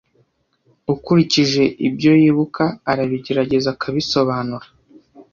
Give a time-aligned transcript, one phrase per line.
[0.93, 4.65] ukurikije ibyo yibuka arabigerageza akabisobanura